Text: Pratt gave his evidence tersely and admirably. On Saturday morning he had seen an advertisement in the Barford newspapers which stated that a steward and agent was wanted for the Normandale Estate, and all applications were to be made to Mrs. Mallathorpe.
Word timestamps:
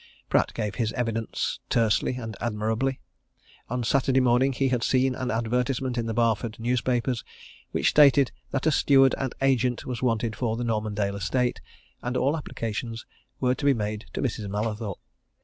Pratt 0.29 0.55
gave 0.55 0.73
his 0.81 0.91
evidence 0.93 1.59
tersely 1.69 2.15
and 2.15 2.35
admirably. 2.41 2.99
On 3.69 3.83
Saturday 3.83 4.19
morning 4.19 4.51
he 4.51 4.69
had 4.69 4.81
seen 4.83 5.13
an 5.13 5.29
advertisement 5.29 5.95
in 5.95 6.07
the 6.07 6.13
Barford 6.15 6.57
newspapers 6.59 7.23
which 7.69 7.91
stated 7.91 8.31
that 8.49 8.65
a 8.65 8.71
steward 8.71 9.13
and 9.19 9.35
agent 9.43 9.85
was 9.85 10.01
wanted 10.01 10.35
for 10.35 10.57
the 10.57 10.63
Normandale 10.63 11.17
Estate, 11.17 11.61
and 12.01 12.17
all 12.17 12.35
applications 12.35 13.05
were 13.39 13.53
to 13.53 13.63
be 13.65 13.75
made 13.75 14.07
to 14.13 14.23
Mrs. 14.23 14.49
Mallathorpe. 14.49 14.97